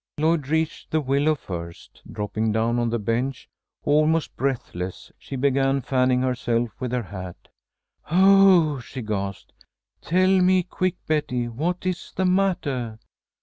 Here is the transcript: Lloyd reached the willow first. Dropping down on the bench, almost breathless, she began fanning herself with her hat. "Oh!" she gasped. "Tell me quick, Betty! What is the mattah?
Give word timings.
Lloyd 0.17 0.47
reached 0.47 0.89
the 0.89 0.99
willow 0.99 1.35
first. 1.35 2.01
Dropping 2.11 2.51
down 2.51 2.79
on 2.79 2.89
the 2.89 2.97
bench, 2.97 3.47
almost 3.83 4.35
breathless, 4.35 5.11
she 5.19 5.35
began 5.35 5.83
fanning 5.83 6.21
herself 6.23 6.71
with 6.79 6.91
her 6.91 7.03
hat. 7.03 7.49
"Oh!" 8.09 8.79
she 8.79 9.03
gasped. 9.03 9.53
"Tell 10.01 10.41
me 10.41 10.63
quick, 10.63 10.95
Betty! 11.05 11.47
What 11.47 11.85
is 11.85 12.13
the 12.15 12.25
mattah? 12.25 12.97